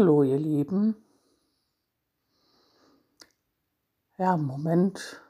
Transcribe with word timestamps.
Hallo, 0.00 0.22
ihr 0.22 0.38
Lieben. 0.38 0.96
Ja, 4.16 4.34
im 4.34 4.44
Moment 4.44 5.20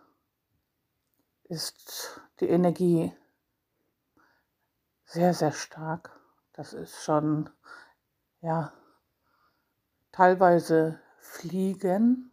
ist 1.43 2.20
die 2.39 2.48
Energie 2.48 3.12
sehr, 5.06 5.34
sehr 5.34 5.51
stark. 5.51 6.16
Das 6.52 6.73
ist 6.73 7.02
schon, 7.02 7.51
ja, 8.43 8.73
teilweise 10.12 11.00
Fliegen, 11.18 12.30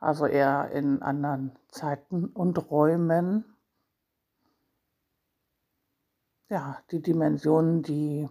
also 0.00 0.26
eher 0.26 0.72
in 0.72 1.02
anderen 1.02 1.56
Zeiten 1.68 2.26
und 2.26 2.68
Räumen. 2.68 3.44
Ja, 6.48 6.82
die 6.90 7.00
Dimensionen, 7.00 7.84
die 7.84 8.28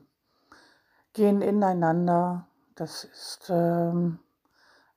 gehen 1.13 1.41
ineinander. 1.41 2.48
Das 2.76 3.03
ist 3.03 3.49
ähm, 3.49 4.20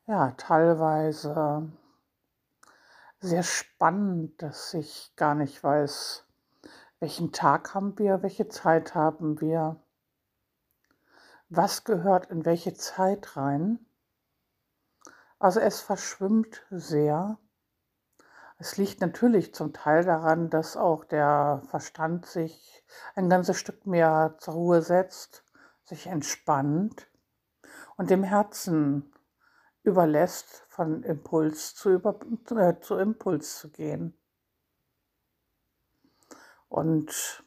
ja 0.07 0.33
teilweise 0.33 1.71
sehr 3.21 3.43
spannend, 3.43 4.41
dass 4.41 4.73
ich 4.75 5.13
gar 5.17 5.35
nicht 5.35 5.63
weiß, 5.63 6.25
welchen 7.01 7.33
Tag 7.33 7.75
haben 7.75 7.99
wir, 7.99 8.23
welche 8.23 8.49
Zeit 8.49 8.95
haben 8.95 9.41
wir, 9.41 9.77
was 11.49 11.85
gehört 11.85 12.31
in 12.31 12.45
welche 12.45 12.75
Zeit 12.75 13.37
rein. 13.37 13.79
Also 15.39 15.61
es 15.61 15.81
verschwimmt 15.83 16.65
sehr. 16.71 17.39
Es 18.59 18.79
liegt 18.79 19.03
natürlich 19.03 19.55
zum 19.55 19.75
Teil 19.75 20.03
daran, 20.03 20.49
dass 20.49 20.79
auch 20.79 21.05
der 21.05 21.61
Verstand 21.69 22.25
sich 22.25 22.83
ein 23.15 23.29
ganzes 23.29 23.59
Stück 23.59 23.87
mehr 23.87 24.37
zur 24.39 24.55
Ruhe 24.55 24.81
setzt 24.81 25.46
sich 25.87 26.07
entspannt 26.09 27.09
und 27.97 28.11
dem 28.11 28.23
Herzen 28.23 29.13
überlässt, 29.83 30.65
von 30.69 31.03
Impuls 31.05 31.75
zu, 31.75 31.91
über, 31.91 32.19
äh, 32.51 32.79
zu 32.81 32.97
Impuls 32.97 33.59
zu 33.59 33.71
gehen. 33.71 34.19
Und 36.69 37.45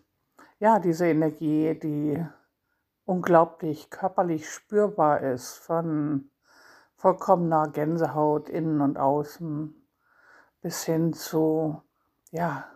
ja, 0.59 0.79
diese 0.79 1.07
Energie, 1.07 1.77
die 1.77 2.25
unglaublich 3.05 3.89
körperlich 3.89 4.49
spürbar 4.49 5.21
ist, 5.21 5.57
von 5.57 6.31
vollkommener 6.95 7.69
Gänsehaut 7.69 8.49
innen 8.49 8.81
und 8.81 8.97
außen 8.97 9.75
bis 10.61 10.83
hin 10.83 11.13
zu 11.13 11.81
ja, 12.31 12.69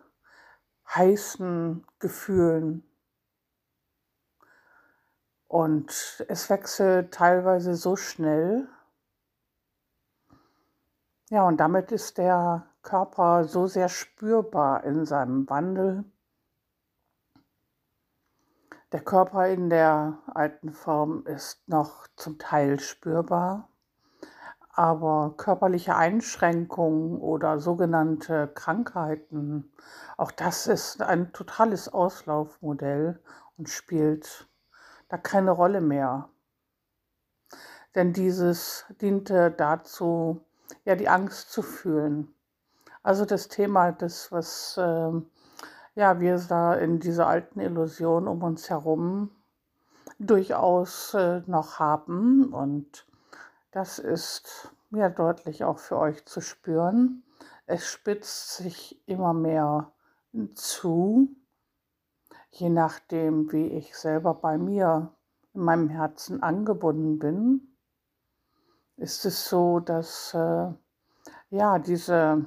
heißen 0.88 1.86
Gefühlen, 2.00 2.84
und 5.54 6.26
es 6.30 6.50
wechselt 6.50 7.14
teilweise 7.14 7.76
so 7.76 7.96
schnell. 7.96 8.68
Ja, 11.30 11.44
und 11.48 11.58
damit 11.58 11.92
ist 11.92 12.18
der 12.18 12.66
Körper 12.82 13.44
so 13.44 13.68
sehr 13.68 13.88
spürbar 13.88 14.84
in 14.84 15.06
seinem 15.06 15.48
Wandel. 15.52 16.06
Der 18.92 19.02
Körper 19.02 19.48
in 19.48 19.70
der 19.70 20.18
alten 20.34 20.74
Form 20.74 21.24
ist 21.28 21.68
noch 21.70 22.08
zum 22.16 22.40
Teil 22.40 22.80
spürbar, 22.80 23.70
aber 24.72 25.36
körperliche 25.38 25.96
Einschränkungen 25.96 27.22
oder 27.22 27.60
sogenannte 27.60 28.48
Krankheiten, 28.48 29.72
auch 30.18 30.32
das 30.32 30.66
ist 30.66 31.04
ein 31.04 31.32
totales 31.32 31.94
Auslaufmodell 31.94 33.22
und 33.56 33.70
spielt 33.70 34.48
da 35.14 35.18
keine 35.20 35.52
Rolle 35.52 35.80
mehr. 35.80 36.28
Denn 37.94 38.14
dieses 38.14 38.86
diente 39.00 39.52
dazu, 39.52 40.44
ja, 40.86 40.96
die 40.96 41.08
Angst 41.08 41.52
zu 41.52 41.62
fühlen. 41.62 42.34
Also 43.04 43.24
das 43.24 43.48
Thema, 43.48 43.92
das, 43.92 44.32
was 44.32 44.76
äh, 44.76 45.12
ja, 45.94 46.20
wir 46.20 46.40
da 46.50 46.74
in 46.74 47.00
dieser 47.00 47.28
alten 47.28 47.60
Illusion 47.60 48.28
um 48.28 48.42
uns 48.42 48.72
herum 48.72 49.30
durchaus 50.18 51.14
äh, 51.14 51.44
noch 51.46 51.78
haben. 51.78 52.52
Und 52.52 53.06
das 53.70 54.00
ist 54.00 54.74
ja 54.90 55.10
deutlich 55.10 55.64
auch 55.64 55.78
für 55.78 56.00
euch 56.00 56.26
zu 56.26 56.42
spüren. 56.42 57.22
Es 57.68 57.86
spitzt 57.86 58.58
sich 58.58 59.00
immer 59.08 59.36
mehr 59.36 59.92
zu 60.56 61.36
je 62.54 62.70
nachdem, 62.70 63.52
wie 63.52 63.68
ich 63.68 63.98
selber 63.98 64.36
bei 64.36 64.58
mir 64.58 65.12
in 65.54 65.62
meinem 65.62 65.90
Herzen 65.90 66.44
angebunden 66.44 67.18
bin, 67.18 67.76
ist 68.98 69.26
es 69.26 69.50
so, 69.50 69.80
dass 69.80 70.34
äh, 70.36 70.72
ja 71.50 71.80
diese, 71.80 72.46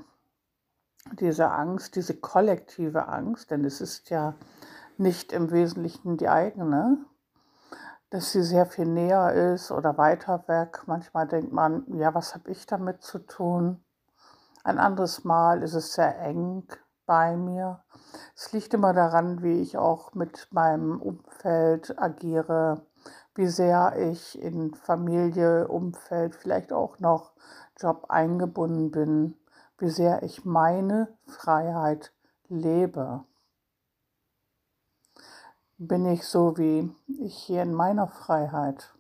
diese 1.18 1.50
Angst, 1.50 1.96
diese 1.96 2.14
kollektive 2.14 3.08
Angst, 3.08 3.50
denn 3.50 3.64
es 3.64 3.80
ist 3.80 4.10
ja 4.10 4.34
nicht 4.96 5.32
im 5.32 5.50
Wesentlichen 5.50 6.16
die 6.16 6.28
eigene, 6.28 7.04
dass 8.10 8.30
sie 8.30 8.42
sehr 8.42 8.66
viel 8.66 8.86
näher 8.86 9.32
ist 9.52 9.72
oder 9.72 9.98
weiter 9.98 10.44
weg. 10.46 10.84
Manchmal 10.86 11.26
denkt 11.26 11.52
man, 11.52 11.84
ja, 11.98 12.14
was 12.14 12.34
habe 12.34 12.50
ich 12.52 12.64
damit 12.66 13.02
zu 13.02 13.18
tun? 13.18 13.84
Ein 14.62 14.78
anderes 14.78 15.24
Mal 15.24 15.62
ist 15.64 15.74
es 15.74 15.94
sehr 15.94 16.16
eng 16.20 16.68
bei 17.06 17.36
mir. 17.36 17.82
Es 18.34 18.52
liegt 18.52 18.74
immer 18.74 18.92
daran, 18.92 19.42
wie 19.42 19.60
ich 19.62 19.78
auch 19.78 20.14
mit 20.14 20.48
meinem 20.50 21.00
Umfeld 21.00 21.98
agiere, 21.98 22.86
wie 23.34 23.46
sehr 23.46 23.96
ich 23.96 24.40
in 24.40 24.74
Familie, 24.74 25.68
Umfeld, 25.68 26.34
vielleicht 26.34 26.72
auch 26.72 26.98
noch 26.98 27.32
Job 27.78 28.06
eingebunden 28.08 28.90
bin, 28.90 29.36
wie 29.78 29.90
sehr 29.90 30.22
ich 30.22 30.44
meine 30.44 31.08
Freiheit 31.26 32.12
lebe. 32.48 33.24
Bin 35.78 36.06
ich 36.06 36.26
so 36.26 36.56
wie 36.56 36.94
ich 37.20 37.36
hier 37.36 37.62
in 37.62 37.74
meiner 37.74 38.08
Freiheit, 38.08 38.94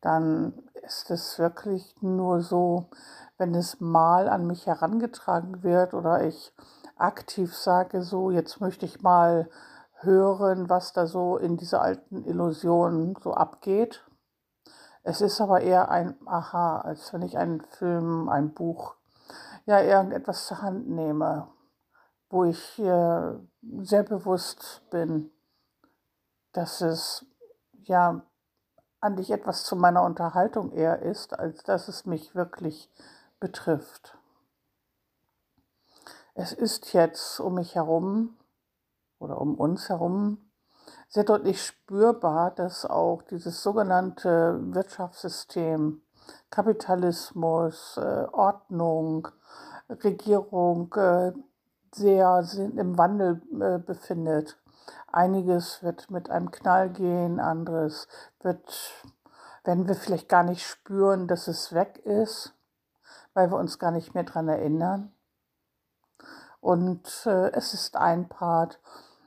dann 0.00 0.54
ist 0.82 1.10
es 1.10 1.38
wirklich 1.38 1.94
nur 2.00 2.40
so, 2.40 2.88
wenn 3.38 3.54
es 3.54 3.80
mal 3.80 4.28
an 4.28 4.46
mich 4.46 4.66
herangetragen 4.66 5.62
wird 5.62 5.94
oder 5.94 6.26
ich 6.26 6.52
aktiv 7.00 7.54
sage, 7.56 8.02
so 8.02 8.30
jetzt 8.30 8.60
möchte 8.60 8.86
ich 8.86 9.02
mal 9.02 9.48
hören, 10.02 10.68
was 10.68 10.92
da 10.92 11.06
so 11.06 11.36
in 11.36 11.56
dieser 11.56 11.82
alten 11.82 12.24
Illusion 12.24 13.16
so 13.22 13.34
abgeht. 13.34 14.04
Es 15.02 15.20
ist 15.20 15.40
aber 15.40 15.60
eher 15.60 15.90
ein 15.90 16.16
Aha, 16.26 16.80
als 16.80 17.12
wenn 17.12 17.22
ich 17.22 17.38
einen 17.38 17.62
Film, 17.62 18.28
ein 18.28 18.52
Buch, 18.52 18.96
ja, 19.66 19.80
irgendetwas 19.80 20.46
zur 20.46 20.62
Hand 20.62 20.88
nehme, 20.88 21.48
wo 22.28 22.44
ich 22.44 22.78
äh, 22.78 23.32
sehr 23.82 24.02
bewusst 24.02 24.82
bin, 24.90 25.30
dass 26.52 26.80
es 26.80 27.24
ja 27.72 28.22
an 29.00 29.16
dich 29.16 29.30
etwas 29.30 29.64
zu 29.64 29.76
meiner 29.76 30.02
Unterhaltung 30.02 30.72
eher 30.72 31.00
ist, 31.00 31.38
als 31.38 31.62
dass 31.62 31.88
es 31.88 32.04
mich 32.04 32.34
wirklich 32.34 32.90
betrifft. 33.38 34.18
Es 36.34 36.52
ist 36.52 36.92
jetzt 36.92 37.40
um 37.40 37.54
mich 37.54 37.74
herum 37.74 38.36
oder 39.18 39.40
um 39.40 39.54
uns 39.56 39.88
herum 39.88 40.38
sehr 41.08 41.24
deutlich 41.24 41.62
spürbar, 41.62 42.52
dass 42.52 42.86
auch 42.86 43.22
dieses 43.22 43.62
sogenannte 43.62 44.60
Wirtschaftssystem, 44.72 46.02
Kapitalismus, 46.50 47.96
äh, 47.96 48.26
Ordnung, 48.32 49.28
Regierung 49.88 50.94
äh, 50.94 51.32
sehr 51.92 52.44
im 52.76 52.96
Wandel 52.96 53.42
äh, 53.60 53.78
befindet. 53.78 54.56
Einiges 55.10 55.82
wird 55.82 56.10
mit 56.10 56.30
einem 56.30 56.52
Knall 56.52 56.90
gehen, 56.90 57.40
anderes 57.40 58.06
wird, 58.40 58.92
werden 59.64 59.88
wir 59.88 59.96
vielleicht 59.96 60.28
gar 60.28 60.44
nicht 60.44 60.64
spüren, 60.64 61.26
dass 61.26 61.48
es 61.48 61.72
weg 61.72 61.98
ist, 62.04 62.54
weil 63.34 63.50
wir 63.50 63.58
uns 63.58 63.80
gar 63.80 63.90
nicht 63.90 64.14
mehr 64.14 64.22
daran 64.22 64.48
erinnern. 64.48 65.12
Und 66.60 67.26
äh, 67.26 67.50
es 67.52 67.74
ist 67.74 67.96
ein 67.96 68.28
Part, 68.28 68.80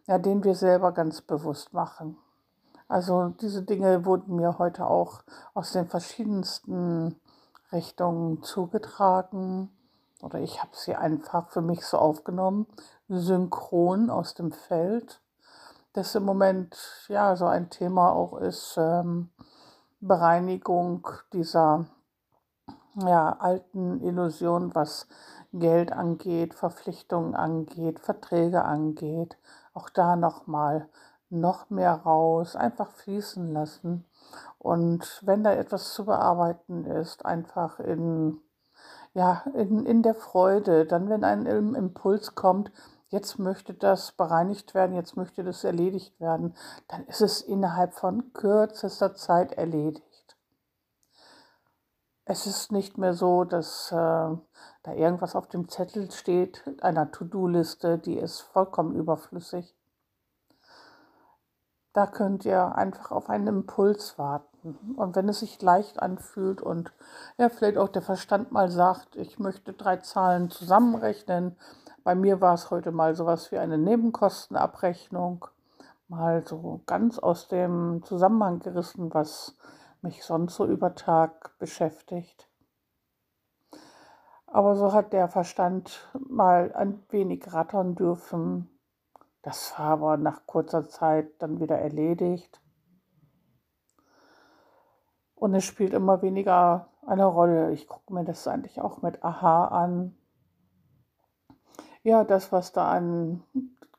ja, 0.07 0.17
den 0.17 0.43
wir 0.43 0.55
selber 0.55 0.91
ganz 0.91 1.21
bewusst 1.21 1.73
machen. 1.73 2.17
Also 2.87 3.29
diese 3.41 3.63
Dinge 3.63 4.05
wurden 4.05 4.35
mir 4.35 4.59
heute 4.59 4.85
auch 4.85 5.23
aus 5.53 5.71
den 5.71 5.87
verschiedensten 5.87 7.19
Richtungen 7.71 8.43
zugetragen 8.43 9.71
oder 10.21 10.39
ich 10.39 10.61
habe 10.61 10.71
sie 10.73 10.95
einfach 10.95 11.49
für 11.49 11.61
mich 11.61 11.85
so 11.85 11.97
aufgenommen, 11.97 12.67
synchron 13.09 14.09
aus 14.09 14.35
dem 14.35 14.51
Feld. 14.51 15.21
Das 15.93 16.15
im 16.15 16.23
Moment 16.23 16.77
ja 17.07 17.35
so 17.35 17.45
ein 17.45 17.69
Thema 17.69 18.11
auch 18.11 18.37
ist, 18.37 18.75
ähm, 18.77 19.29
Bereinigung 19.99 21.07
dieser 21.33 21.85
ja, 22.95 23.35
alten 23.39 24.01
Illusion, 24.01 24.73
was 24.75 25.07
Geld 25.53 25.91
angeht, 25.93 26.53
Verpflichtungen 26.55 27.35
angeht, 27.35 27.99
Verträge 27.99 28.63
angeht. 28.65 29.37
Auch 29.73 29.89
da 29.89 30.15
nochmal 30.15 30.89
noch 31.29 31.69
mehr 31.69 31.93
raus, 31.93 32.55
einfach 32.55 32.91
fließen 32.91 33.53
lassen 33.53 34.05
Und 34.59 35.21
wenn 35.25 35.43
da 35.43 35.53
etwas 35.53 35.93
zu 35.93 36.05
bearbeiten 36.05 36.85
ist, 36.85 37.25
einfach 37.25 37.79
in, 37.79 38.39
ja, 39.13 39.43
in, 39.53 39.85
in 39.85 40.03
der 40.03 40.15
Freude, 40.15 40.85
dann 40.85 41.09
wenn 41.09 41.23
ein 41.23 41.45
Impuls 41.47 42.35
kommt, 42.35 42.71
jetzt 43.09 43.39
möchte 43.39 43.73
das 43.73 44.13
bereinigt 44.13 44.73
werden, 44.73 44.95
jetzt 44.95 45.17
möchte 45.17 45.43
das 45.43 45.63
erledigt 45.63 46.19
werden, 46.19 46.55
dann 46.87 47.05
ist 47.07 47.21
es 47.21 47.41
innerhalb 47.41 47.93
von 47.93 48.33
kürzester 48.33 49.15
Zeit 49.15 49.53
erledigt. 49.53 50.12
Es 52.25 52.47
ist 52.47 52.71
nicht 52.71 52.97
mehr 52.97 53.13
so, 53.13 53.43
dass 53.43 53.91
äh, 53.91 53.95
da 53.95 54.93
irgendwas 54.93 55.35
auf 55.35 55.47
dem 55.47 55.67
Zettel 55.67 56.09
steht, 56.11 56.63
einer 56.81 57.11
To-Do-Liste, 57.11 57.97
die 57.97 58.17
ist 58.17 58.41
vollkommen 58.41 58.95
überflüssig. 58.95 59.75
Da 61.91 62.07
könnt 62.07 62.45
ihr 62.45 62.75
einfach 62.75 63.11
auf 63.11 63.29
einen 63.29 63.47
Impuls 63.47 64.17
warten. 64.17 64.95
Und 64.95 65.15
wenn 65.15 65.29
es 65.29 65.41
sich 65.41 65.61
leicht 65.61 66.01
anfühlt 66.01 66.61
und 66.61 66.91
ja, 67.37 67.49
vielleicht 67.49 67.77
auch 67.77 67.89
der 67.89 68.01
Verstand 68.01 68.51
mal 68.51 68.69
sagt, 68.71 69.15
ich 69.15 69.37
möchte 69.37 69.73
drei 69.73 69.97
Zahlen 69.97 70.49
zusammenrechnen. 70.49 71.55
Bei 72.03 72.15
mir 72.15 72.41
war 72.41 72.53
es 72.55 72.71
heute 72.71 72.91
mal 72.91 73.15
sowas 73.15 73.51
wie 73.51 73.57
eine 73.57 73.77
Nebenkostenabrechnung, 73.77 75.45
mal 76.07 76.43
so 76.47 76.81
ganz 76.85 77.19
aus 77.19 77.47
dem 77.47 78.01
Zusammenhang 78.03 78.59
gerissen, 78.59 79.13
was 79.13 79.55
mich 80.03 80.23
sonst 80.23 80.55
so 80.55 80.65
über 80.65 80.95
Tag 80.95 81.57
beschäftigt. 81.59 82.49
Aber 84.45 84.75
so 84.75 84.93
hat 84.93 85.13
der 85.13 85.29
Verstand 85.29 86.07
mal 86.29 86.73
ein 86.75 87.03
wenig 87.09 87.51
rattern 87.53 87.95
dürfen. 87.95 88.69
Das 89.41 89.77
war 89.79 89.87
aber 89.87 90.17
nach 90.17 90.45
kurzer 90.45 90.87
Zeit 90.87 91.31
dann 91.39 91.59
wieder 91.59 91.79
erledigt. 91.79 92.61
Und 95.35 95.55
es 95.55 95.65
spielt 95.65 95.93
immer 95.93 96.21
weniger 96.21 96.87
eine 97.05 97.25
Rolle. 97.25 97.71
Ich 97.71 97.87
gucke 97.87 98.13
mir 98.13 98.23
das 98.23 98.47
eigentlich 98.47 98.79
auch 98.79 99.01
mit 99.01 99.23
Aha 99.23 99.65
an. 99.65 100.15
Ja, 102.03 102.23
das, 102.23 102.51
was 102.51 102.71
da 102.73 102.91
an 102.91 103.43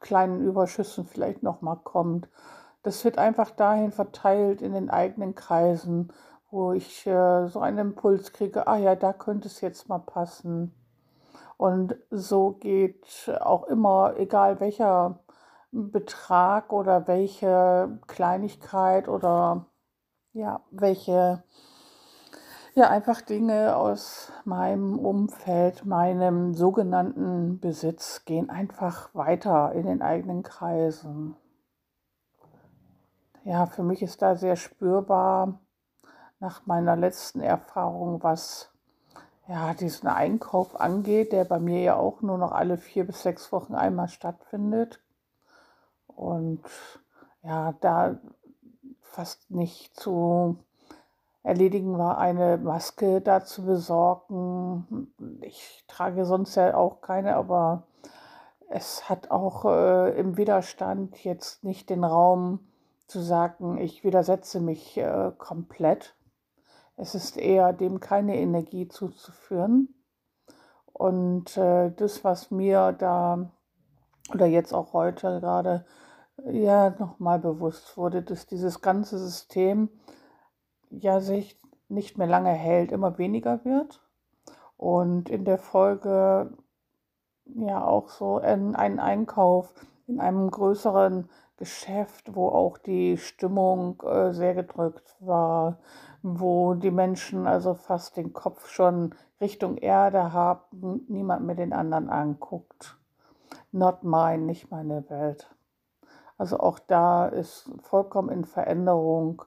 kleinen 0.01 0.41
Überschüssen 0.41 1.05
vielleicht 1.07 1.43
nochmal 1.43 1.79
kommt, 1.83 2.29
das 2.85 3.03
wird 3.05 3.19
einfach 3.19 3.51
dahin 3.51 3.91
verteilt 3.91 4.63
in 4.63 4.75
den 4.75 4.91
eigenen 4.91 5.35
Kreisen, 5.35 6.13
wo 6.51 6.73
ich 6.73 7.07
äh, 7.07 7.49
so 7.49 7.61
einen 7.61 7.79
Impuls 7.79 8.33
kriege, 8.33 8.69
ah 8.69 8.77
ja, 8.77 8.95
da 8.95 9.13
könnte 9.13 9.49
es 9.49 9.61
jetzt 9.63 9.89
mal 9.89 9.99
passen. 9.99 10.73
Und 11.57 11.97
so 12.11 12.53
geht 12.53 13.07
auch 13.41 13.65
immer, 13.65 14.15
egal 14.19 14.61
welcher 14.61 15.21
Betrag 15.73 16.73
oder 16.73 17.09
welche 17.09 17.99
Kleinigkeit 18.07 19.09
oder 19.09 19.67
ja, 20.33 20.61
welche, 20.71 21.43
ja, 22.75 22.91
einfach 22.91 23.23
Dinge 23.23 23.77
aus 23.77 24.31
meinem 24.45 24.99
Umfeld, 24.99 25.87
meinem 25.87 26.53
sogenannten 26.55 27.61
Besitz 27.61 28.25
gehen 28.27 28.51
einfach 28.51 29.15
weiter 29.15 29.73
in 29.73 29.87
den 29.87 30.03
eigenen 30.03 30.43
Kreisen 30.43 31.37
ja, 33.45 33.67
für 33.67 33.83
mich 33.83 34.03
ist 34.03 34.23
da 34.23 34.37
sehr 34.37 34.57
spürbar 34.57 35.61
nach 36.41 36.67
meiner 36.67 36.97
letzten 36.97 37.41
Erfahrung, 37.41 38.23
was 38.23 38.71
ja, 39.47 39.75
diesen 39.75 40.09
Einkauf 40.09 40.81
angeht, 40.81 41.33
der 41.33 41.45
bei 41.45 41.59
mir 41.59 41.83
ja 41.83 41.97
auch 41.97 42.23
nur 42.23 42.39
noch 42.39 42.53
alle 42.53 42.79
vier 42.79 43.07
bis 43.07 43.23
sechs 43.23 43.53
Wochen 43.53 43.75
einmal 43.75 44.09
stattfindet. 44.09 45.01
Und 46.07 46.63
ja, 47.43 47.73
da 47.81 48.19
fast 49.03 49.51
nicht 49.51 49.99
zu 49.99 50.59
erledigen 51.43 51.99
war, 51.99 52.17
eine 52.17 52.57
Maske 52.57 53.21
da 53.21 53.45
zu 53.45 53.67
besorgen. 53.67 55.13
Ich 55.43 55.85
trage 55.87 56.25
sonst 56.25 56.55
ja 56.55 56.75
auch 56.75 57.03
keine, 57.03 57.37
aber 57.37 57.83
es 58.71 59.11
hat 59.11 59.31
auch 59.31 59.67
äh, 59.67 60.19
im 60.19 60.39
Widerstand 60.39 61.23
jetzt 61.23 61.63
nicht 61.65 61.91
den 61.91 62.03
Raum, 62.03 62.61
zu 63.07 63.21
sagen, 63.21 63.79
ich 63.79 64.05
widersetze 64.05 64.61
mich 64.61 64.97
äh, 64.97 65.33
komplett. 65.37 66.17
Es 66.97 67.15
ist 67.15 67.37
eher 67.37 67.73
dem 67.73 68.01
keine 68.01 68.37
Energie 68.37 68.89
zuzuführen. 68.89 69.95
Und 70.93 71.57
äh, 71.57 71.91
das, 71.91 72.25
was 72.25 72.51
mir 72.51 72.93
da 72.93 73.51
oder 74.33 74.47
jetzt 74.47 74.73
auch 74.73 74.93
heute 74.93 75.41
gerade 75.41 75.85
ja 76.45 76.91
nochmal 76.91 77.39
bewusst 77.39 77.97
wurde, 77.97 78.23
dass 78.23 78.47
dieses 78.47 78.81
ganze 78.81 79.19
System 79.19 79.89
ja 80.91 81.21
sich 81.21 81.59
nicht 81.89 82.17
mehr 82.17 82.27
lange 82.27 82.51
hält, 82.51 82.93
immer 82.93 83.19
weniger 83.19 83.65
wird 83.65 84.01
und 84.77 85.29
in 85.29 85.45
der 85.45 85.59
Folge 85.59 86.57
ja 87.45 87.85
auch 87.85 88.09
so 88.09 88.39
ein 88.39 88.75
Einkauf 88.75 89.75
in 90.07 90.21
einem 90.21 90.51
größeren 90.51 91.29
Geschäft, 91.57 92.35
wo 92.35 92.49
auch 92.49 92.79
die 92.79 93.17
Stimmung 93.17 94.03
äh, 94.03 94.33
sehr 94.33 94.55
gedrückt 94.55 95.15
war, 95.21 95.79
wo 96.23 96.75
die 96.75 96.91
Menschen 96.91 97.47
also 97.47 97.75
fast 97.75 98.17
den 98.17 98.33
Kopf 98.33 98.69
schon 98.69 99.15
Richtung 99.41 99.77
Erde 99.77 100.33
haben, 100.33 101.05
niemand 101.09 101.45
mehr 101.45 101.55
den 101.55 101.73
anderen 101.73 102.09
anguckt. 102.09 102.97
Not 103.73 104.05
mine, 104.05 104.45
nicht 104.45 104.71
meine 104.71 105.09
Welt. 105.11 105.49
Also 106.39 106.59
auch 106.59 106.79
da 106.79 107.27
ist 107.27 107.71
vollkommen 107.83 108.31
in 108.31 108.45
Veränderung. 108.45 109.43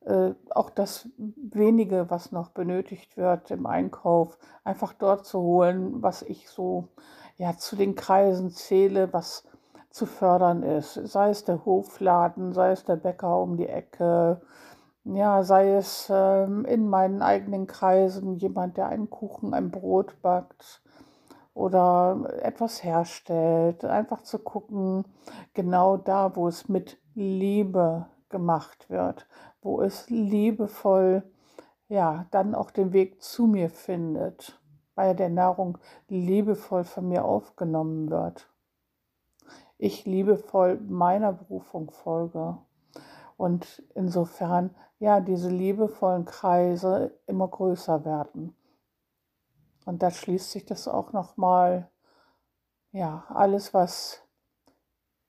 Äh, 0.00 0.34
auch 0.50 0.70
das 0.70 1.08
wenige, 1.16 2.10
was 2.10 2.32
noch 2.32 2.50
benötigt 2.50 3.16
wird 3.16 3.50
im 3.50 3.66
Einkauf, 3.66 4.38
einfach 4.64 4.92
dort 4.94 5.26
zu 5.26 5.40
holen, 5.40 6.02
was 6.02 6.22
ich 6.22 6.48
so 6.48 6.88
ja 7.36 7.56
zu 7.56 7.76
den 7.76 7.94
Kreisen 7.94 8.50
zähle, 8.50 9.12
was 9.12 9.44
zu 9.90 10.06
fördern 10.06 10.62
ist. 10.62 10.94
Sei 10.94 11.30
es 11.30 11.44
der 11.44 11.64
Hofladen, 11.64 12.52
sei 12.52 12.70
es 12.70 12.84
der 12.84 12.96
Bäcker 12.96 13.40
um 13.40 13.56
die 13.56 13.68
Ecke, 13.68 14.40
ja, 15.04 15.42
sei 15.42 15.74
es 15.74 16.08
ähm, 16.14 16.64
in 16.64 16.88
meinen 16.88 17.22
eigenen 17.22 17.66
Kreisen 17.66 18.36
jemand, 18.36 18.76
der 18.76 18.88
einen 18.88 19.10
Kuchen, 19.10 19.54
ein 19.54 19.70
Brot 19.70 20.20
backt 20.22 20.82
oder 21.54 22.38
etwas 22.42 22.84
herstellt. 22.84 23.84
Einfach 23.84 24.22
zu 24.22 24.38
gucken, 24.38 25.04
genau 25.54 25.96
da, 25.96 26.36
wo 26.36 26.48
es 26.48 26.68
mit 26.68 26.98
Liebe 27.14 28.06
gemacht 28.28 28.88
wird, 28.90 29.26
wo 29.62 29.80
es 29.80 30.08
liebevoll, 30.10 31.24
ja, 31.88 32.26
dann 32.30 32.54
auch 32.54 32.70
den 32.70 32.92
Weg 32.92 33.22
zu 33.22 33.46
mir 33.46 33.70
findet, 33.70 34.60
bei 34.94 35.14
der 35.14 35.30
Nahrung 35.30 35.78
liebevoll 36.08 36.84
von 36.84 37.08
mir 37.08 37.24
aufgenommen 37.24 38.10
wird 38.10 38.49
ich 39.80 40.04
liebevoll 40.04 40.78
meiner 40.78 41.32
Berufung 41.32 41.90
folge. 41.90 42.58
Und 43.38 43.82
insofern, 43.94 44.74
ja, 44.98 45.20
diese 45.20 45.48
liebevollen 45.48 46.26
Kreise 46.26 47.18
immer 47.26 47.48
größer 47.48 48.04
werden. 48.04 48.54
Und 49.86 50.02
da 50.02 50.10
schließt 50.10 50.50
sich 50.50 50.66
das 50.66 50.86
auch 50.86 51.12
nochmal, 51.12 51.88
ja, 52.92 53.24
alles, 53.28 53.72
was 53.72 54.22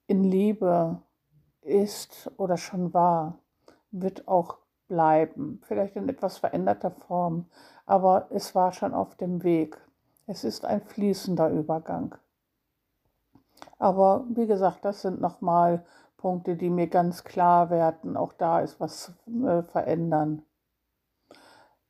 in 0.08 0.26
Liebe 0.26 1.02
ist 1.62 2.30
oder 2.36 2.58
schon 2.58 2.94
war, 2.94 3.40
wird 3.92 4.28
auch 4.28 4.58
bleiben. 4.90 5.62
Vielleicht 5.64 5.96
in 5.96 6.10
etwas 6.10 6.40
veränderter 6.40 6.92
Form, 6.92 7.46
aber 7.86 8.28
es 8.32 8.54
war 8.54 8.74
schon 8.74 8.94
auf 8.94 9.16
dem 9.16 9.44
Weg. 9.44 9.78
Es 10.28 10.44
ist 10.44 10.66
ein 10.66 10.82
fließender 10.82 11.50
Übergang. 11.50 12.16
Aber 13.78 14.26
wie 14.30 14.48
gesagt, 14.48 14.86
das 14.86 15.02
sind 15.02 15.22
nochmal 15.22 15.86
Punkte, 16.18 16.56
die 16.56 16.70
mir 16.70 16.88
ganz 16.88 17.24
klar 17.24 17.70
werden. 17.70 18.16
Auch 18.16 18.34
da 18.34 18.62
ist 18.62 18.80
was 18.80 19.14
äh, 19.28 19.64
verändern. 19.64 20.44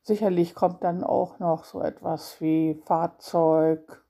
Sicherlich 0.03 0.55
kommt 0.55 0.83
dann 0.83 1.03
auch 1.03 1.39
noch 1.39 1.65
so 1.65 1.81
etwas 1.81 2.41
wie 2.41 2.81
Fahrzeug, 2.85 4.03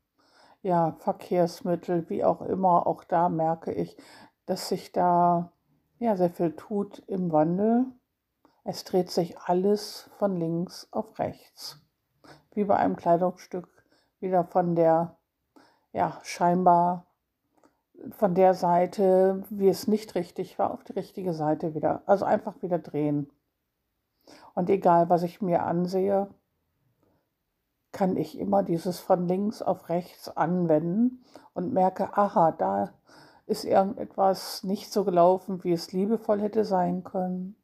ja, 0.62 0.96
Verkehrsmittel, 1.00 2.10
wie 2.10 2.24
auch 2.24 2.41
immer. 2.41 2.88
Auch 2.88 3.03
da 3.03 3.30
merke 3.30 3.74
ich, 3.74 3.98
dass 4.46 4.70
sich 4.70 4.91
da 4.91 5.51
ja 6.00 6.15
sehr 6.15 6.30
viel 6.30 6.56
tut 6.56 7.00
im 7.08 7.32
Wandel. 7.32 7.86
Es 8.63 8.84
dreht 8.84 9.10
sich 9.10 9.39
alles 9.39 10.10
von 10.18 10.38
links 10.38 10.88
auf 10.91 11.18
rechts. 11.20 11.82
Wie 12.51 12.63
bei 12.63 12.77
einem 12.77 12.96
Kleidungsstück 12.96 13.68
wieder 14.20 14.44
von 14.44 14.75
der 14.75 15.18
ja 15.94 16.20
scheinbar 16.24 17.08
von 18.10 18.34
der 18.36 18.53
Seite, 18.53 19.43
wie 19.50 19.70
es 19.70 19.88
nicht 19.88 20.15
richtig 20.15 20.58
war, 20.58 20.72
auf 20.72 20.84
die 20.84 20.93
richtige 20.93 21.34
Seite 21.34 21.75
wieder. 21.75 22.01
Also 22.05 22.25
einfach 22.25 22.62
wieder 22.62 22.79
drehen. 22.79 23.29
Und 24.53 24.70
egal, 24.70 25.10
was 25.10 25.24
ich 25.24 25.41
mir 25.41 25.63
ansehe, 25.63 26.27
kann 27.91 28.15
ich 28.17 28.39
immer 28.39 28.63
dieses 28.63 29.00
von 29.00 29.27
links 29.27 29.62
auf 29.62 29.89
rechts 29.89 30.29
anwenden 30.36 31.24
und 31.53 31.74
merke, 31.74 32.17
aha, 32.17 32.51
da 32.51 32.93
ist 33.46 33.65
irgendetwas 33.65 34.63
nicht 34.63 34.91
so 34.93 35.03
gelaufen, 35.03 35.63
wie 35.63 35.74
es 35.74 35.91
liebevoll 35.91 36.41
hätte 36.41 36.63
sein 36.63 37.03
können. 37.03 37.55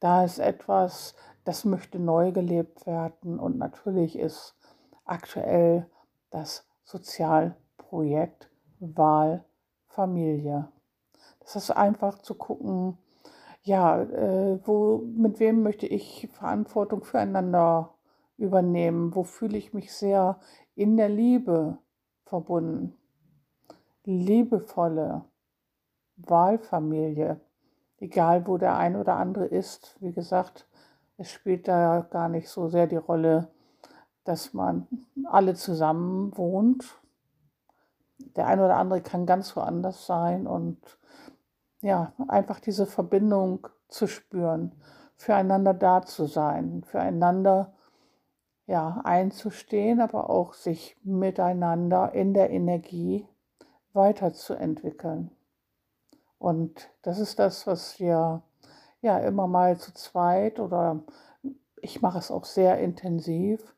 Da 0.00 0.24
ist 0.24 0.38
etwas, 0.38 1.14
das 1.44 1.66
möchte 1.66 1.98
neu 1.98 2.32
gelebt 2.32 2.86
werden 2.86 3.38
und 3.38 3.58
natürlich 3.58 4.18
ist 4.18 4.56
aktuell 5.04 5.86
das 6.30 6.66
Sozialprojekt 6.84 8.49
Wahl 8.80 9.44
Familie. 9.86 10.68
Das 11.40 11.56
ist 11.56 11.70
einfach 11.70 12.18
zu 12.18 12.34
gucken, 12.34 12.98
ja, 13.62 14.02
äh, 14.02 14.58
wo, 14.66 14.98
mit 14.98 15.38
wem 15.38 15.62
möchte 15.62 15.86
ich 15.86 16.28
Verantwortung 16.32 17.04
füreinander 17.04 17.94
übernehmen? 18.38 19.14
Wo 19.14 19.22
fühle 19.22 19.58
ich 19.58 19.74
mich 19.74 19.92
sehr 19.92 20.40
in 20.74 20.96
der 20.96 21.10
Liebe 21.10 21.78
verbunden? 22.24 22.96
Liebevolle 24.04 25.24
Wahlfamilie, 26.16 27.40
egal 27.98 28.46
wo 28.46 28.56
der 28.56 28.76
ein 28.76 28.96
oder 28.96 29.16
andere 29.16 29.44
ist. 29.44 29.96
Wie 30.00 30.12
gesagt, 30.12 30.66
es 31.18 31.30
spielt 31.30 31.68
da 31.68 32.06
gar 32.10 32.28
nicht 32.30 32.48
so 32.48 32.68
sehr 32.68 32.86
die 32.86 32.96
Rolle, 32.96 33.48
dass 34.24 34.54
man 34.54 34.88
alle 35.24 35.54
zusammen 35.54 36.36
wohnt. 36.36 36.99
Der 38.36 38.46
ein 38.46 38.60
oder 38.60 38.76
andere 38.76 39.00
kann 39.00 39.26
ganz 39.26 39.54
woanders 39.56 40.06
sein 40.06 40.46
und 40.46 40.78
ja, 41.80 42.12
einfach 42.28 42.60
diese 42.60 42.86
Verbindung 42.86 43.66
zu 43.88 44.06
spüren, 44.06 44.72
füreinander 45.16 45.74
da 45.74 46.02
zu 46.02 46.26
sein, 46.26 46.84
füreinander 46.84 47.72
ja, 48.66 49.00
einzustehen, 49.04 50.00
aber 50.00 50.30
auch 50.30 50.54
sich 50.54 50.96
miteinander 51.02 52.12
in 52.12 52.34
der 52.34 52.50
Energie 52.50 53.26
weiterzuentwickeln. 53.92 55.30
Und 56.38 56.88
das 57.02 57.18
ist 57.18 57.38
das, 57.38 57.66
was 57.66 57.98
wir 57.98 58.42
ja 59.02 59.18
immer 59.18 59.46
mal 59.46 59.76
zu 59.78 59.92
zweit 59.92 60.60
oder 60.60 61.00
ich 61.82 62.00
mache 62.00 62.18
es 62.18 62.30
auch 62.30 62.44
sehr 62.44 62.78
intensiv, 62.78 63.74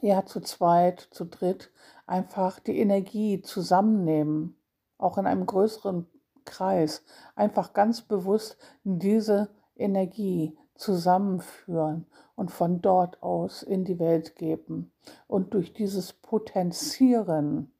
ja, 0.00 0.24
zu 0.26 0.40
zweit, 0.40 1.08
zu 1.10 1.24
dritt, 1.24 1.70
einfach 2.06 2.60
die 2.60 2.78
Energie 2.78 3.42
zusammennehmen, 3.42 4.56
auch 4.98 5.18
in 5.18 5.26
einem 5.26 5.46
größeren 5.46 6.06
Kreis, 6.44 7.04
einfach 7.34 7.72
ganz 7.72 8.02
bewusst 8.02 8.56
diese 8.84 9.50
Energie 9.76 10.56
zusammenführen 10.74 12.06
und 12.34 12.50
von 12.50 12.80
dort 12.82 13.22
aus 13.22 13.62
in 13.62 13.84
die 13.84 13.98
Welt 13.98 14.36
geben. 14.36 14.92
Und 15.26 15.54
durch 15.54 15.72
dieses 15.72 16.12
Potenzieren 16.12 17.72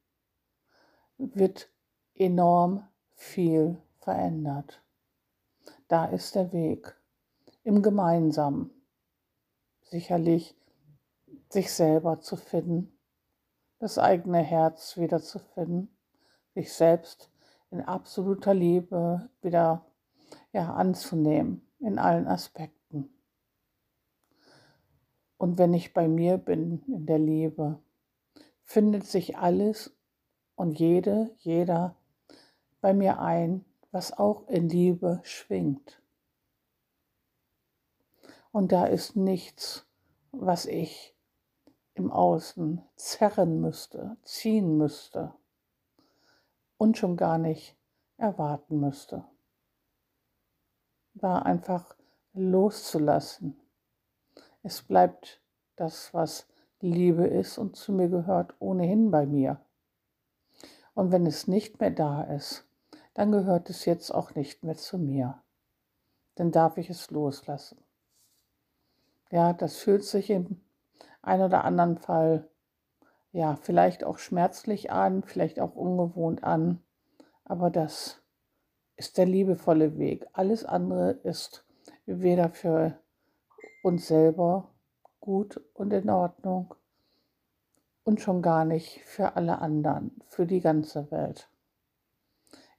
wird 1.18 1.68
enorm 2.14 2.86
viel 3.14 3.80
verändert. 3.98 4.82
Da 5.88 6.06
ist 6.06 6.34
der 6.34 6.52
Weg 6.52 6.96
im 7.62 7.82
Gemeinsamen. 7.82 8.70
Sicherlich 9.82 10.56
sich 11.54 11.72
selber 11.72 12.20
zu 12.20 12.36
finden, 12.36 12.98
das 13.78 13.96
eigene 13.96 14.38
Herz 14.38 14.98
wieder 14.98 15.20
zu 15.20 15.38
finden, 15.38 15.88
sich 16.54 16.72
selbst 16.72 17.30
in 17.70 17.80
absoluter 17.80 18.54
Liebe 18.54 19.30
wieder 19.40 19.86
ja, 20.52 20.74
anzunehmen 20.74 21.66
in 21.78 21.98
allen 21.98 22.26
Aspekten. 22.26 23.08
Und 25.38 25.56
wenn 25.58 25.74
ich 25.74 25.94
bei 25.94 26.08
mir 26.08 26.38
bin 26.38 26.82
in 26.88 27.06
der 27.06 27.20
Liebe, 27.20 27.78
findet 28.64 29.04
sich 29.04 29.38
alles 29.38 29.96
und 30.56 30.78
jede, 30.78 31.30
jeder 31.38 31.94
bei 32.80 32.92
mir 32.92 33.20
ein, 33.20 33.64
was 33.92 34.12
auch 34.12 34.48
in 34.48 34.68
Liebe 34.68 35.20
schwingt. 35.22 36.02
Und 38.50 38.72
da 38.72 38.86
ist 38.86 39.14
nichts, 39.14 39.86
was 40.32 40.66
ich 40.66 41.13
im 41.94 42.10
Außen 42.10 42.82
zerren 42.96 43.60
müsste, 43.60 44.16
ziehen 44.22 44.76
müsste 44.76 45.32
und 46.76 46.98
schon 46.98 47.16
gar 47.16 47.38
nicht 47.38 47.76
erwarten 48.16 48.80
müsste. 48.80 49.24
Da 51.14 51.38
einfach 51.38 51.94
loszulassen. 52.32 53.60
Es 54.62 54.82
bleibt 54.82 55.40
das, 55.76 56.12
was 56.12 56.48
Liebe 56.80 57.26
ist 57.26 57.58
und 57.58 57.76
zu 57.76 57.92
mir 57.92 58.08
gehört, 58.08 58.54
ohnehin 58.58 59.10
bei 59.10 59.24
mir. 59.24 59.60
Und 60.94 61.12
wenn 61.12 61.26
es 61.26 61.46
nicht 61.48 61.80
mehr 61.80 61.90
da 61.90 62.22
ist, 62.22 62.66
dann 63.14 63.30
gehört 63.30 63.70
es 63.70 63.84
jetzt 63.84 64.10
auch 64.12 64.34
nicht 64.34 64.64
mehr 64.64 64.76
zu 64.76 64.98
mir. 64.98 65.40
Dann 66.34 66.50
darf 66.50 66.76
ich 66.76 66.90
es 66.90 67.10
loslassen. 67.10 67.78
Ja, 69.30 69.52
das 69.52 69.76
fühlt 69.76 70.04
sich 70.04 70.30
im 70.30 70.60
ein 71.26 71.40
oder 71.40 71.64
anderen 71.64 71.98
Fall 71.98 72.48
ja, 73.32 73.56
vielleicht 73.56 74.04
auch 74.04 74.18
schmerzlich 74.18 74.92
an, 74.92 75.24
vielleicht 75.24 75.58
auch 75.58 75.74
ungewohnt 75.74 76.44
an, 76.44 76.80
aber 77.44 77.68
das 77.68 78.22
ist 78.96 79.18
der 79.18 79.26
liebevolle 79.26 79.98
Weg. 79.98 80.26
Alles 80.32 80.64
andere 80.64 81.10
ist 81.10 81.64
weder 82.06 82.50
für 82.50 82.96
uns 83.82 84.06
selber 84.06 84.70
gut 85.18 85.60
und 85.74 85.92
in 85.92 86.10
Ordnung 86.10 86.74
und 88.04 88.20
schon 88.20 88.40
gar 88.40 88.64
nicht 88.64 89.00
für 89.04 89.34
alle 89.34 89.58
anderen, 89.58 90.12
für 90.28 90.46
die 90.46 90.60
ganze 90.60 91.10
Welt. 91.10 91.48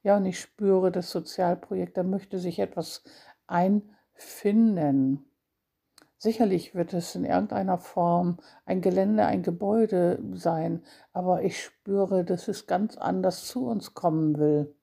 Ja, 0.04 0.18
und 0.18 0.26
ich 0.26 0.40
spüre 0.40 0.92
das 0.92 1.10
Sozialprojekt, 1.10 1.98
da 1.98 2.04
möchte 2.04 2.40
sich 2.40 2.60
etwas 2.60 3.04
einfinden. 3.48 5.26
Sicherlich 6.18 6.74
wird 6.76 6.94
es 6.94 7.14
in 7.16 7.26
irgendeiner 7.26 7.78
Form 7.78 8.38
ein 8.66 8.82
Gelände, 8.82 9.26
ein 9.26 9.44
Gebäude 9.44 10.20
sein, 10.34 10.84
aber 11.12 11.44
ich 11.44 11.62
spüre, 11.62 12.24
dass 12.24 12.48
es 12.48 12.68
ganz 12.68 12.98
anders 12.98 13.46
zu 13.46 13.68
uns 13.68 13.94
kommen 13.94 14.38
will. 14.40 14.74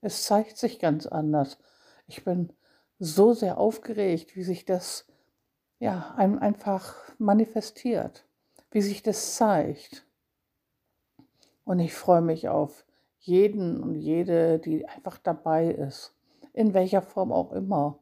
Es 0.00 0.24
zeigt 0.24 0.56
sich 0.56 0.78
ganz 0.78 1.06
anders. 1.06 1.58
Ich 2.06 2.24
bin 2.24 2.52
so 2.98 3.34
sehr 3.34 3.58
aufgeregt, 3.58 4.36
wie 4.36 4.42
sich 4.42 4.64
das 4.64 5.06
ja 5.78 6.14
einem 6.16 6.38
einfach 6.38 6.96
manifestiert, 7.18 8.26
wie 8.70 8.82
sich 8.82 9.02
das 9.02 9.36
zeigt. 9.36 10.06
Und 11.64 11.78
ich 11.80 11.94
freue 11.94 12.22
mich 12.22 12.48
auf 12.48 12.86
jeden 13.18 13.82
und 13.82 13.96
jede, 13.96 14.58
die 14.58 14.88
einfach 14.88 15.18
dabei 15.18 15.66
ist, 15.66 16.16
in 16.54 16.72
welcher 16.72 17.02
Form 17.02 17.32
auch 17.32 17.52
immer 17.52 17.98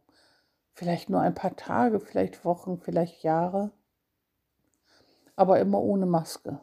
vielleicht 0.77 1.09
nur 1.09 1.21
ein 1.21 1.35
paar 1.35 1.57
Tage, 1.57 1.99
vielleicht 2.01 2.45
Wochen, 2.45 2.79
vielleicht 2.79 3.23
Jahre, 3.23 3.73
aber 5.35 5.59
immer 5.59 5.81
ohne 5.81 6.07
Maske. 6.07 6.61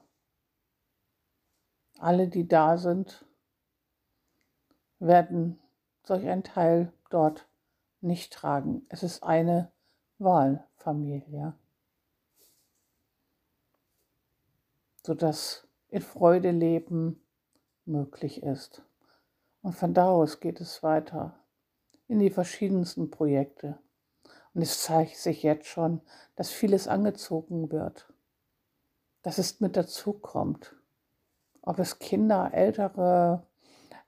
Alle, 1.98 2.28
die 2.28 2.48
da 2.48 2.78
sind, 2.78 3.26
werden 5.00 5.60
solch 6.04 6.28
ein 6.28 6.44
Teil 6.44 6.94
dort 7.10 7.48
nicht 8.02 8.32
tragen. 8.34 8.86
Es 8.90 9.02
ist 9.04 9.24
eine 9.24 9.72
Wahlfamilie, 10.20 11.54
sodass 15.02 15.68
in 15.90 16.02
Freude 16.02 16.52
leben 16.52 17.24
möglich 17.86 18.44
ist. 18.44 18.84
Und 19.62 19.74
von 19.76 19.94
da 19.94 20.10
aus 20.10 20.40
geht 20.40 20.62
es 20.62 20.84
weiter 20.84 21.40
in 22.08 22.20
die 22.20 22.30
verschiedensten 22.30 23.10
Projekte. 23.10 23.80
Und 24.54 24.62
es 24.62 24.84
zeigt 24.84 25.18
sich 25.18 25.44
jetzt 25.44 25.68
schon, 25.68 26.02
dass 26.36 26.52
vieles 26.52 26.88
angezogen 26.88 27.72
wird, 27.72 28.14
dass 29.24 29.38
es 29.38 29.60
mit 29.60 29.76
dazu 29.76 30.14
kommt. 30.14 30.76
Ob 31.62 31.80
es 31.80 32.00
Kinder, 32.00 32.52
ältere, 32.54 33.46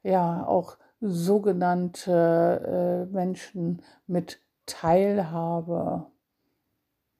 ja, 0.04 0.46
auch 0.46 0.78
sogenannte 1.02 3.08
äh, 3.10 3.14
Menschen 3.14 3.82
mit 4.08 4.40
Teilhabe, 4.66 6.08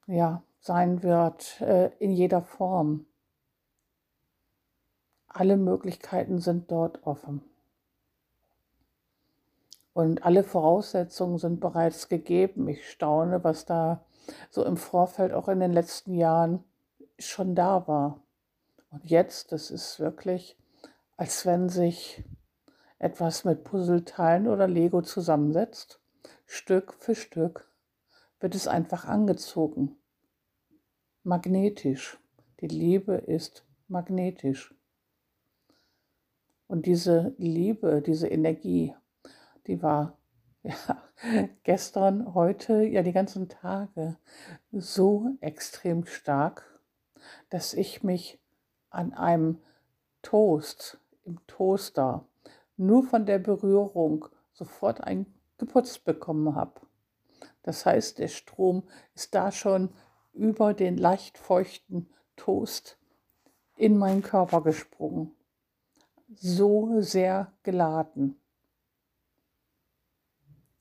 ja, 0.08 0.44
sein 0.60 1.04
wird 1.04 1.62
äh, 1.62 1.92
in 2.00 2.12
jeder 2.12 2.42
Form. 2.42 3.06
Alle 5.28 5.58
Möglichkeiten 5.58 6.40
sind 6.40 6.72
dort 6.72 7.06
offen. 7.06 7.44
Und 9.96 10.26
alle 10.26 10.44
Voraussetzungen 10.44 11.38
sind 11.38 11.62
bereits 11.62 12.10
gegeben. 12.10 12.68
Ich 12.68 12.92
staune, 12.92 13.46
was 13.46 13.66
da 13.66 14.04
so 14.50 14.66
im 14.66 14.76
Vorfeld 14.76 15.32
auch 15.32 15.48
in 15.48 15.62
den 15.62 15.72
letzten 15.72 16.16
Jahren 16.16 16.66
schon 17.18 17.56
da 17.56 17.88
war. 17.88 18.22
Und 18.92 19.06
jetzt, 19.06 19.54
das 19.54 19.72
ist 19.72 20.02
wirklich, 20.02 20.58
als 21.16 21.46
wenn 21.46 21.70
sich 21.70 22.26
etwas 23.00 23.46
mit 23.46 23.64
Puzzleteilen 23.64 24.50
oder 24.50 24.68
Lego 24.68 25.02
zusammensetzt. 25.02 26.02
Stück 26.46 26.94
für 26.96 27.16
Stück 27.16 27.72
wird 28.42 28.54
es 28.54 28.68
einfach 28.68 29.06
angezogen. 29.06 29.96
Magnetisch. 31.24 32.20
Die 32.60 32.68
Liebe 32.68 33.14
ist 33.14 33.66
magnetisch. 33.88 34.76
Und 36.68 36.86
diese 36.86 37.34
Liebe, 37.38 38.02
diese 38.02 38.28
Energie 38.28 38.94
die 39.68 39.82
war 39.82 40.18
ja, 40.64 40.74
gestern, 41.64 42.34
heute, 42.34 42.84
ja 42.84 43.04
die 43.04 43.12
ganzen 43.12 43.50
Tage 43.50 44.18
so 44.72 45.30
extrem 45.42 46.06
stark, 46.06 46.80
dass 47.50 47.74
ich 47.74 48.04
mich 48.04 48.40
an 48.90 49.14
einem 49.14 49.60
Toast 50.22 51.00
im 51.24 51.40
Toaster 51.48 52.26
nur 52.78 53.04
von 53.04 53.26
der 53.26 53.40
Berührung 53.40 54.28
sofort 54.54 55.02
eingeputzt 55.02 56.04
bekommen 56.04 56.56
habe. 56.56 56.82
Das 57.64 57.86
heißt, 57.86 58.20
der 58.20 58.28
Strom 58.28 58.84
ist 59.14 59.36
da 59.36 59.52
schon 59.52 59.90
über 60.34 60.74
den 60.74 60.98
leicht 60.98 61.38
feuchten 61.38 62.10
Toast 62.36 62.98
in 63.78 63.98
meinen 63.98 64.22
Körper 64.22 64.62
gesprungen. 64.62 65.32
So 66.36 67.02
sehr 67.02 67.52
geladen. 67.64 68.40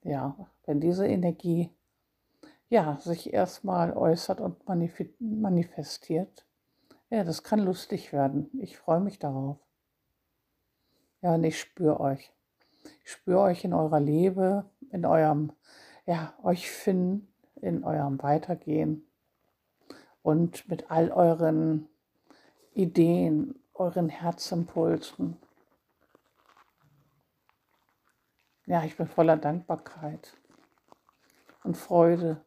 Ja, 0.04 0.36
wenn 0.66 0.80
diese 0.80 1.06
Energie 1.06 1.70
ja, 2.68 2.98
sich 3.00 3.32
erstmal 3.32 3.96
äußert 3.96 4.40
und 4.40 4.58
manifestiert, 5.18 6.46
ja, 7.10 7.24
das 7.24 7.42
kann 7.42 7.60
lustig 7.60 8.12
werden. 8.12 8.50
Ich 8.60 8.76
freue 8.76 9.00
mich 9.00 9.18
darauf. 9.18 9.58
Ja, 11.22 11.34
und 11.34 11.44
ich 11.44 11.58
spüre 11.58 12.00
euch. 12.00 12.32
Ich 13.02 13.12
spüre 13.12 13.40
euch 13.40 13.64
in 13.64 13.72
eurer 13.72 14.00
Liebe, 14.00 14.64
in 14.90 15.06
eurem, 15.06 15.52
ja, 16.06 16.34
euch 16.42 16.70
finden, 16.70 17.28
in 17.56 17.82
eurem 17.82 18.22
Weitergehen 18.22 19.06
und 20.22 20.68
mit 20.68 20.90
all 20.90 21.10
euren 21.10 21.88
Ideen, 22.74 23.58
euren 23.72 24.08
Herzimpulsen. 24.08 25.38
Ja, 28.66 28.82
ich 28.84 28.96
bin 28.96 29.06
voller 29.06 29.36
Dankbarkeit 29.36 30.34
und 31.64 31.76
Freude 31.76 32.42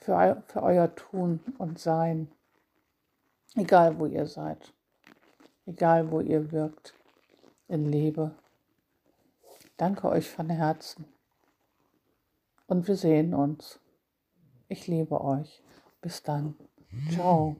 für, 0.00 0.42
für 0.46 0.62
euer 0.62 0.94
Tun 0.94 1.40
und 1.58 1.78
Sein, 1.78 2.32
egal 3.54 3.98
wo 3.98 4.06
ihr 4.06 4.26
seid, 4.26 4.74
egal 5.64 6.10
wo 6.10 6.20
ihr 6.20 6.50
wirkt 6.50 6.94
in 7.68 7.86
Liebe. 7.86 8.34
Danke 9.76 10.08
euch 10.08 10.28
von 10.28 10.50
Herzen 10.50 11.04
und 12.66 12.88
wir 12.88 12.96
sehen 12.96 13.34
uns. 13.34 13.78
Ich 14.68 14.88
liebe 14.88 15.20
euch. 15.20 15.62
Bis 16.00 16.22
dann. 16.22 16.56
Ciao. 17.10 17.56